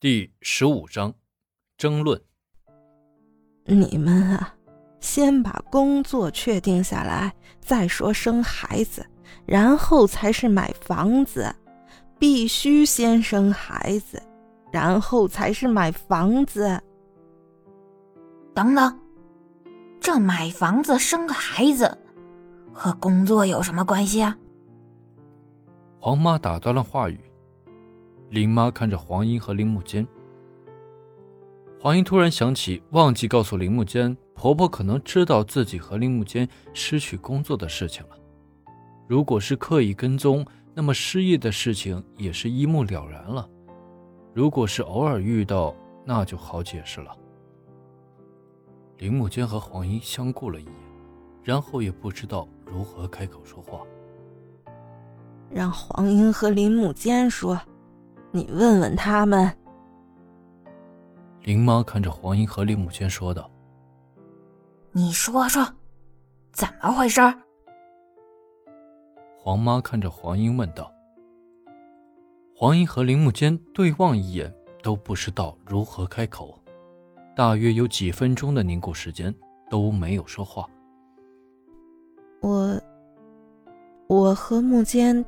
[0.00, 1.12] 第十五章，
[1.76, 2.18] 争论。
[3.66, 4.54] 你们啊，
[4.98, 9.04] 先把工作确定下来，再说生孩子，
[9.44, 11.54] 然后才是买房子。
[12.18, 14.22] 必须先生孩子，
[14.72, 16.80] 然后才是买房子。
[18.54, 18.98] 等等，
[20.00, 21.98] 这买房子、生个孩子
[22.72, 24.34] 和工作有什么关系啊？
[25.98, 27.20] 黄妈打断了话语。
[28.30, 30.06] 林妈看着黄英和林木坚，
[31.80, 38.16] 黄英突然想起忘记告诉林木坚，婆婆可能知道自己和林木坚失去工作的事情了。
[39.08, 43.48] 如果是刻意跟踪，那么失业的事情也是一目了然了。
[44.32, 47.10] 如果是偶尔遇到，那就好解释了。
[48.98, 50.72] 林木坚和黄英相顾了一眼，
[51.42, 53.80] 然后也不知道如何开口说话。
[55.50, 57.60] 让黄英和林木坚说。
[58.32, 59.50] 你问问他们。
[61.42, 63.50] 林妈看着黄英和林母坚说道
[64.92, 65.66] ：“你说说，
[66.52, 67.20] 怎么回事？”
[69.36, 70.92] 黄妈看着黄英问道。
[72.54, 76.56] 黄英和林木间对望一眼，都不知道如何开口。
[77.34, 79.34] 大约有几分钟的凝固时间，
[79.70, 80.68] 都没有说话。
[82.42, 82.78] 我，
[84.08, 85.24] 我和木间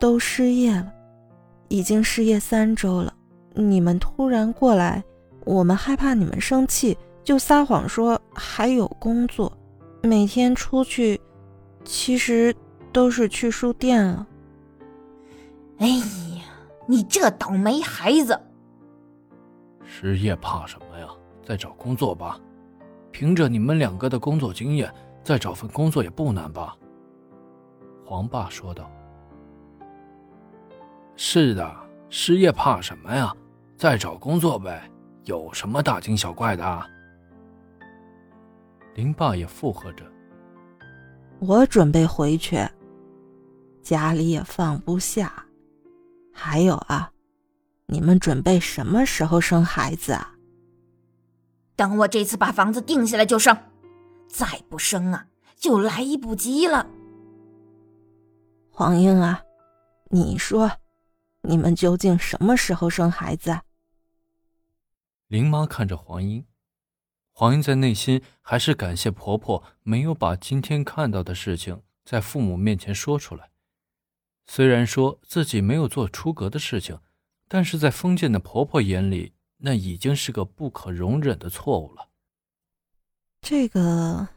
[0.00, 0.92] 都失业了。
[1.68, 3.12] 已经失业三周了，
[3.54, 5.02] 你们突然过来，
[5.44, 9.56] 我们害怕你们生气，就撒谎说还有工作，
[10.02, 11.20] 每天出去，
[11.84, 12.54] 其实
[12.92, 14.26] 都是去书店了。
[15.78, 16.44] 哎呀，
[16.86, 18.40] 你这倒霉孩子！
[19.84, 21.08] 失业怕什么呀？
[21.42, 22.40] 再找工作吧，
[23.10, 24.92] 凭着你们两个的工作经验，
[25.22, 26.76] 再找份工作也不难吧？
[28.04, 28.90] 黄爸说道。
[31.16, 31.76] 是的，
[32.08, 33.34] 失业怕什么呀？
[33.76, 34.90] 再找工作呗，
[35.24, 36.86] 有什么大惊小怪的？
[38.94, 40.04] 林爸也附和着。
[41.40, 42.66] 我准备回去，
[43.82, 45.44] 家里也放不下。
[46.32, 47.10] 还有啊，
[47.86, 50.34] 你们准备什么时候生孩子啊？
[51.76, 53.56] 等我这次把房子定下来就生，
[54.28, 55.26] 再不生啊，
[55.56, 56.86] 就来不及了。
[58.70, 59.42] 黄英啊，
[60.10, 60.70] 你说。
[61.46, 63.60] 你们究竟什么时候生孩子？
[65.26, 66.46] 林妈看着黄英，
[67.32, 73.50] 黄英在内心还是感谢婆婆没有把今天看到的事情在父母面前说出来。
[74.46, 76.98] 虽然说自己没有做出格的事情，
[77.46, 82.08] 但是在封建的婆婆眼里，那已经是个不可容忍的错误了。
[83.42, 84.28] 这个，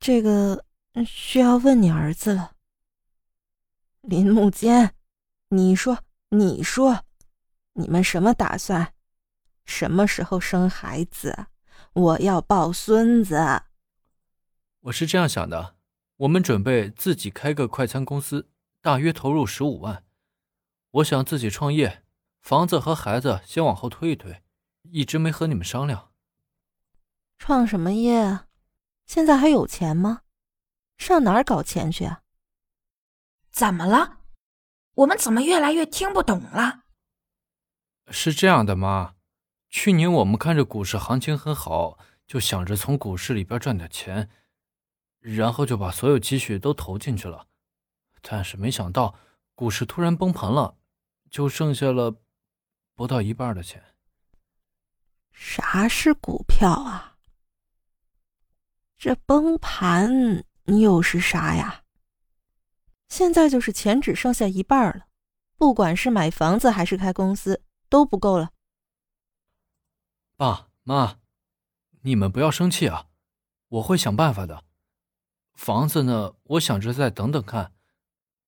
[0.00, 0.64] 这个
[1.06, 2.56] 需要问你儿子了，
[4.00, 4.95] 林木坚。
[5.50, 7.04] 你说，你说，
[7.74, 8.92] 你们什么打算？
[9.64, 11.46] 什么时候生孩子？
[11.92, 13.62] 我要抱孙子。
[14.80, 15.76] 我是这样想的，
[16.16, 20.04] 我们准备自己开个快餐公司，大约投入十五万。
[20.90, 22.02] 我想自己创业，
[22.40, 24.42] 房子和孩子先往后推一推，
[24.90, 26.12] 一直没和你们商量。
[27.38, 28.48] 创什么业啊？
[29.06, 30.22] 现在还有钱吗？
[30.98, 32.22] 上哪儿搞钱去啊？
[33.52, 34.15] 怎么了？
[34.96, 36.84] 我们怎么越来越听不懂了？
[38.10, 39.14] 是这样的妈？
[39.68, 44.30] 去年我们看着股市行情很好，就想着从股市里边赚点钱，
[45.20, 47.46] 然后就把所有积蓄都投进去了。
[48.22, 49.14] 但是没想到
[49.54, 50.78] 股市突然崩盘了，
[51.30, 52.22] 就剩下了
[52.94, 53.82] 不到一半的钱。
[55.32, 57.18] 啥是股票啊？
[58.96, 61.82] 这崩盘又是啥呀？
[63.08, 65.06] 现在就是钱只剩下一半了，
[65.56, 68.50] 不管是买房子还是开公司都不够了。
[70.36, 71.18] 爸妈，
[72.02, 73.06] 你们不要生气啊，
[73.68, 74.64] 我会想办法的。
[75.54, 77.72] 房子呢，我想着再等等看，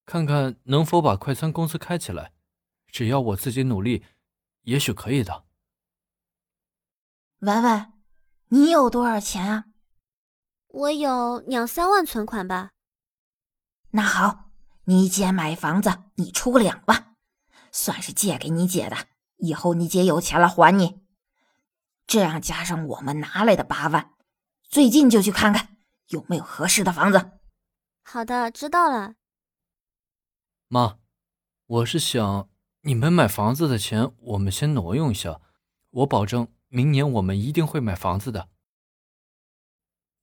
[0.04, 2.32] 看看能否把快餐公司开起来。
[2.88, 4.04] 只要我自己努力，
[4.62, 5.44] 也许可以的。
[7.38, 7.93] 文文，
[8.49, 9.66] 你有多少钱啊？
[10.66, 12.72] 我有两三万存款吧。
[13.90, 14.47] 那好。
[14.90, 17.14] 你姐买房子，你出两万，
[17.70, 18.96] 算是借给你姐的。
[19.37, 21.02] 以后你姐有钱了还你。
[22.06, 24.14] 这样加上我们拿来的八万，
[24.67, 25.76] 最近就去看看
[26.06, 27.32] 有没有合适的房子。
[28.02, 29.17] 好的，知道了。
[30.69, 30.96] 妈，
[31.67, 32.49] 我是想
[32.81, 35.43] 你们买房子的钱，我们先挪用一下。
[35.91, 38.49] 我保证明年我们一定会买房子的。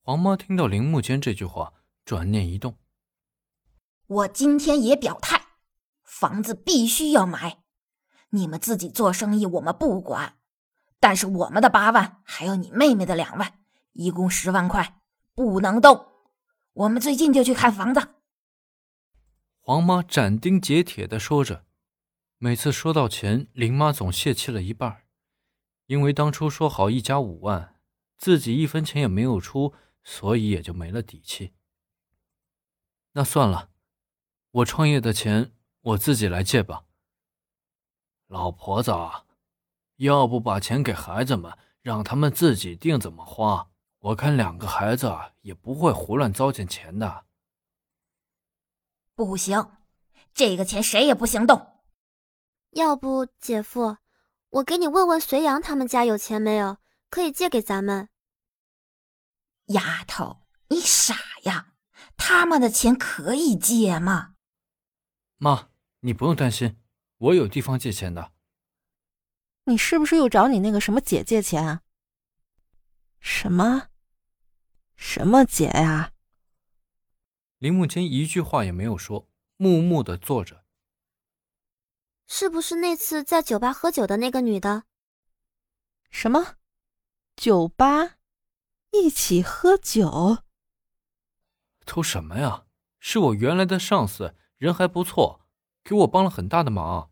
[0.02, 1.72] 黄妈听到林木坚这句话，
[2.04, 2.76] 转念一动。
[4.07, 5.48] 我今天也表态，
[6.04, 7.63] 房子必须要买，
[8.30, 10.38] 你们自己做生意我们不管，
[11.00, 13.60] 但是我们的八万还有你妹妹的两万，
[13.94, 15.02] 一共十万块，
[15.34, 16.06] 不能动。
[16.74, 18.16] 我们最近就去看房子。
[19.60, 21.66] 黄妈斩钉截铁的说着，
[22.38, 25.04] 每次说到钱，林妈总泄气了一半，
[25.88, 27.80] 因为当初说好一家五万，
[28.18, 29.74] 自己一分钱也没有出，
[30.04, 31.54] 所以也就没了底气。
[33.13, 33.72] 那算了，
[34.56, 36.86] 我创业的钱我自己来借吧。
[38.28, 38.94] 老婆子，
[39.98, 43.69] 要不把钱给孩子们，让他们自己定怎么花。
[44.00, 47.25] 我看两个孩子也不会胡乱糟践钱的。
[49.13, 49.72] 不行，
[50.34, 51.81] 这个钱谁也不行动。
[52.72, 53.98] 要不姐夫，
[54.51, 56.78] 我给你问问隋阳他们家有钱没有，
[57.10, 58.08] 可以借给咱们。
[59.66, 61.74] 丫头，你傻呀？
[62.16, 64.35] 他们的钱可以借吗？
[65.38, 66.78] 妈，你不用担心，
[67.18, 68.32] 我有地方借钱的。
[69.66, 71.82] 你是不是又找你那个什么姐借钱啊？
[73.20, 73.90] 什么？
[74.96, 76.14] 什么姐呀？
[77.58, 79.28] 林木间一句话也没有说，
[79.58, 80.64] 木木的坐着。
[82.28, 84.84] 是不是那次在酒吧喝酒的那个女的？
[86.12, 86.56] 什么？
[87.36, 88.18] 酒吧？
[88.92, 90.44] 一起喝酒？
[91.86, 92.66] 偷什么呀？
[93.00, 94.36] 是我原来的上司，
[94.66, 95.46] 人还不错，
[95.84, 97.12] 给我帮了很大的忙。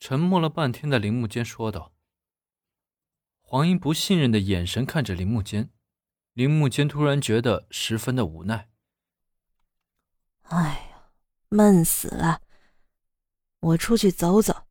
[0.00, 1.92] 沉默了半天的林木间说道。
[3.40, 5.70] 黄英不信任的眼神看着林木间。
[6.32, 8.68] 林木间突然觉得十分的无奈。
[10.42, 11.10] 哎呀，
[11.48, 12.40] 闷死了！
[13.60, 14.66] 我出去走走。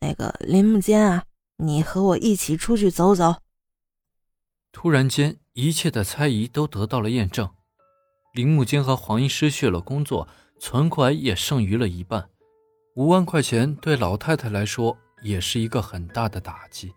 [0.00, 1.24] 那个林木间啊，
[1.56, 3.36] 你和我一起出去走走。
[4.70, 7.54] 突然间，一切的猜疑都得到了验证。
[8.34, 10.26] 林木间和黄英失去了工作，
[10.64, 12.24] 存款也剩余了一半。
[12.94, 16.94] 五万块钱对老太太来说也是一个很大的打击。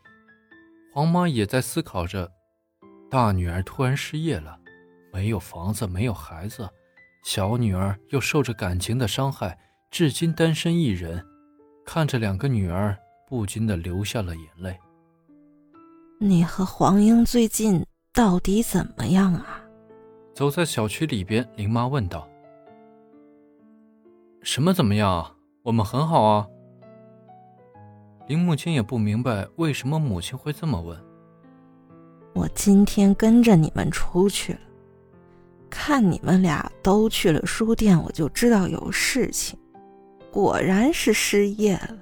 [0.94, 2.31] 黄妈也在思考着。
[3.09, 4.56] 大女儿突然失业了，
[5.12, 6.69] 没有房子，没有孩子，
[7.23, 9.57] 小女儿又受着感情的伤害，
[9.89, 11.25] 至今单身一人，
[11.83, 12.95] 看着两个女儿，
[13.27, 14.77] 不禁的流下了眼泪。
[16.19, 17.83] 你和黄英最近
[18.13, 19.59] 到底怎么样啊？
[20.35, 22.29] 走在小区里边，林妈问道
[24.45, 25.25] ：“什么怎么样？
[25.63, 26.47] 我们很好啊。”
[28.30, 30.95] 林木青也不明白为什么母亲会这么问。
[32.36, 34.59] 我今天跟着你们出去了，
[35.68, 39.57] 看你们俩都去了书店，我就知道有事情。
[40.31, 41.98] 果然是失业了。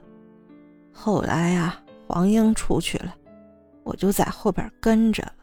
[0.91, 3.15] 后来呀，黄英出去了，
[3.83, 5.33] 我就在后边跟着了。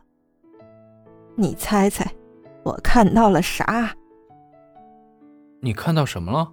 [1.34, 2.12] 你猜猜，
[2.62, 3.90] 我看到了啥？
[5.60, 6.52] 你看到什么了？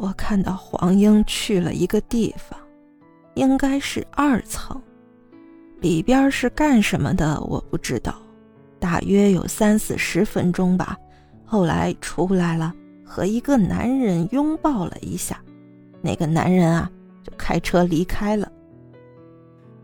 [0.00, 2.58] 我看到黄英去了一个地方，
[3.34, 4.80] 应该是二层。
[5.82, 7.38] 里边是干什么的？
[7.42, 8.14] 我不知道，
[8.78, 10.96] 大约有三四十分钟吧。
[11.44, 12.74] 后来出来了，
[13.04, 15.38] 和一个男人拥抱了一下，
[16.00, 16.90] 那个男人啊
[17.22, 18.50] 就开车离开了。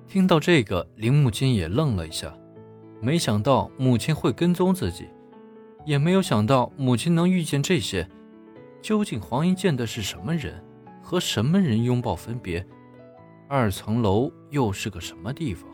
[0.09, 2.33] 听到这个，林木金也愣了一下，
[3.03, 5.05] 没想到母亲会跟踪自己，
[5.85, 8.09] 也没有想到母亲能遇见这些。
[8.87, 10.63] 究竟黄英见的是什么人？
[11.03, 12.65] 和什么人拥抱分别？
[13.49, 15.69] 二层楼又是个什么地方？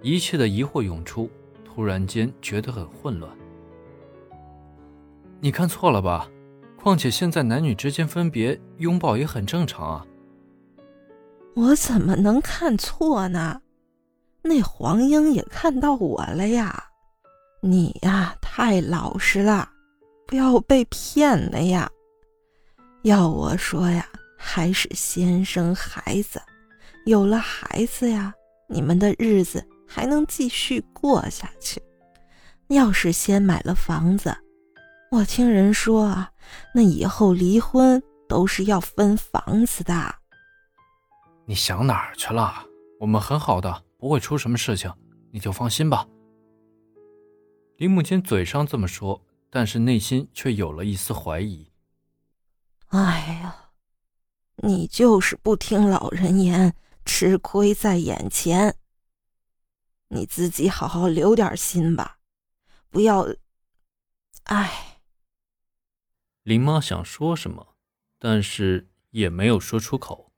[0.00, 1.28] 一切的疑惑涌出，
[1.64, 3.36] 突然间觉得很混乱。
[5.40, 6.30] 你看错了吧？
[6.78, 10.06] 况且现在男女之间分别拥抱也很正常啊。
[11.56, 13.60] 我怎么能看错呢？
[14.40, 16.84] 那黄英也看到我了呀！
[17.60, 19.68] 你呀，太老实了，
[20.28, 21.90] 不要被骗了呀！
[23.02, 24.06] 要我说呀，
[24.36, 26.40] 还是先生孩子，
[27.06, 28.32] 有了孩子呀，
[28.68, 29.66] 你们的日子。
[29.94, 31.78] 还能继续过下去。
[32.68, 34.34] 要是先买了房子，
[35.10, 36.30] 我听人说啊，
[36.74, 40.14] 那以后离婚都是要分房子的。
[41.44, 42.64] 你想哪儿去了？
[43.00, 44.90] 我们很好的，不会出什么事情，
[45.30, 46.06] 你就放心吧。
[47.76, 51.70] 林母亲嘴上这么说，但是内心却有了一丝怀疑。
[52.92, 53.70] 哎呀，
[54.56, 58.76] 你就是不听老人言，吃亏在眼前。
[60.08, 62.18] 你自己好好留点心吧，
[62.90, 63.26] 不要。
[64.44, 65.00] 哎，
[66.42, 67.76] 林妈想说什么，
[68.18, 70.31] 但是也没有说出口。